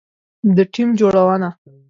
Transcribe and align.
د 0.55 0.57
ټیم 0.73 0.89
جوړونه 0.99 1.49